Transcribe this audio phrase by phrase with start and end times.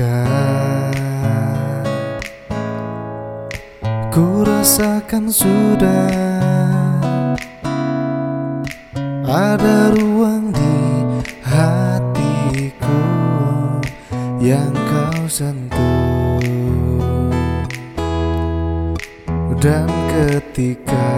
[0.00, 1.84] rasakan
[4.08, 6.08] Ku rasakan sudah
[9.28, 10.80] Ada ruang di
[11.44, 13.02] hatiku
[14.40, 16.40] Yang kau sentuh.
[19.60, 21.12] Dan ketika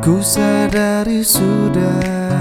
[0.00, 2.37] Ku sadari sudah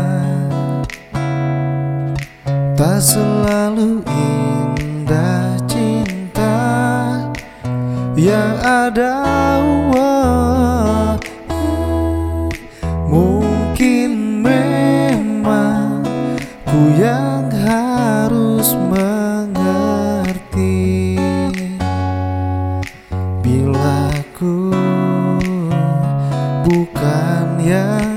[2.78, 6.62] tak selalu indah cinta
[8.14, 9.18] yang ada
[9.90, 11.18] wah,
[13.10, 16.06] mungkin memang
[16.70, 19.98] ku yang harus mengerti.
[23.42, 24.70] Bila ku
[26.62, 28.17] bukan yang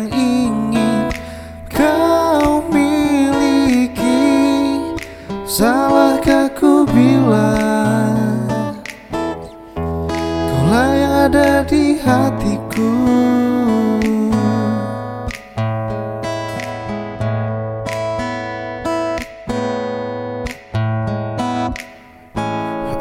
[5.50, 8.46] salahkah ku bilang?
[10.46, 12.94] Kaulah yang ada di hatiku.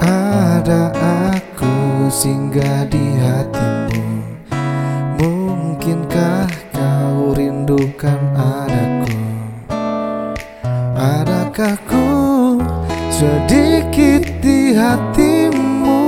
[0.01, 4.18] Ada aku singgah di hatimu
[13.19, 16.03] sedikit di hatimu.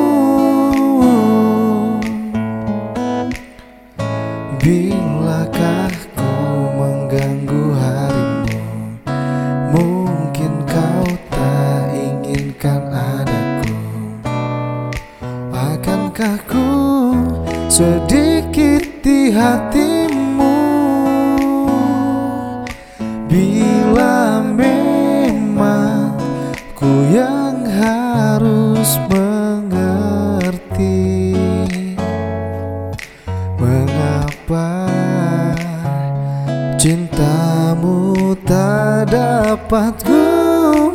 [4.56, 6.32] Bilakah ku
[6.80, 8.64] mengganggu harimu?
[9.76, 13.76] Mungkin kau tak inginkan adaku.
[15.52, 16.72] Akankah ku
[17.68, 20.56] sedikit di hatimu?
[23.28, 23.71] Bila
[28.22, 29.74] harus mengerti
[33.58, 34.86] Mengapa
[36.78, 40.26] cintamu tak dapat ku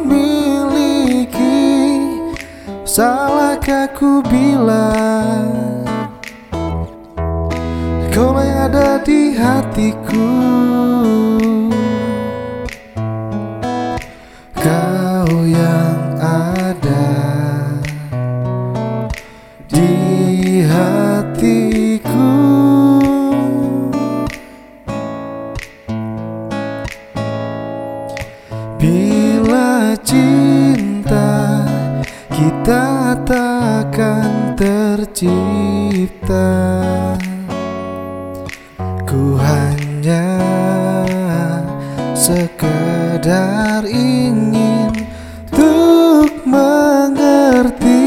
[0.06, 1.98] miliki
[2.86, 5.82] Salahkah ku bilang
[8.14, 10.30] Kau yang ada di hatiku
[28.86, 31.66] Bila cinta
[32.30, 36.46] kita takkan tercipta
[39.02, 40.38] Ku hanya
[42.14, 44.94] sekedar ingin
[45.50, 48.06] Untuk mengerti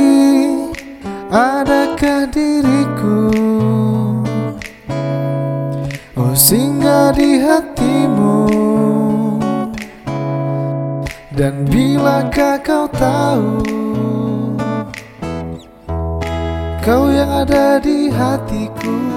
[1.28, 3.59] Adakah diriku
[11.40, 13.64] Dan bilakah kau tahu
[16.84, 19.09] Kau yang ada di hatiku